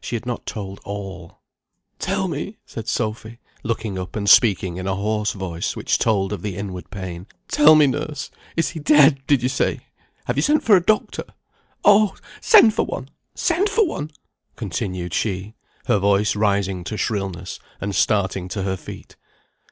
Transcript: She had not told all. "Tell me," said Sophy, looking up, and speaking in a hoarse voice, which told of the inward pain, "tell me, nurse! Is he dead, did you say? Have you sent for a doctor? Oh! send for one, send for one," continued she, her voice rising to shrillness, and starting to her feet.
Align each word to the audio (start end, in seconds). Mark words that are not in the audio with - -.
She 0.00 0.14
had 0.14 0.24
not 0.26 0.46
told 0.46 0.78
all. 0.84 1.40
"Tell 1.98 2.28
me," 2.28 2.56
said 2.64 2.86
Sophy, 2.86 3.40
looking 3.64 3.98
up, 3.98 4.14
and 4.14 4.30
speaking 4.30 4.76
in 4.76 4.86
a 4.86 4.94
hoarse 4.94 5.32
voice, 5.32 5.74
which 5.74 5.98
told 5.98 6.32
of 6.32 6.42
the 6.42 6.54
inward 6.56 6.88
pain, 6.92 7.26
"tell 7.48 7.74
me, 7.74 7.88
nurse! 7.88 8.30
Is 8.56 8.68
he 8.68 8.78
dead, 8.78 9.22
did 9.26 9.42
you 9.42 9.48
say? 9.48 9.80
Have 10.26 10.36
you 10.36 10.42
sent 10.42 10.62
for 10.62 10.76
a 10.76 10.80
doctor? 10.80 11.24
Oh! 11.84 12.14
send 12.40 12.74
for 12.74 12.86
one, 12.86 13.10
send 13.34 13.68
for 13.68 13.84
one," 13.84 14.12
continued 14.54 15.12
she, 15.14 15.56
her 15.86 15.98
voice 15.98 16.36
rising 16.36 16.84
to 16.84 16.96
shrillness, 16.96 17.58
and 17.80 17.92
starting 17.92 18.46
to 18.50 18.62
her 18.62 18.76
feet. 18.76 19.16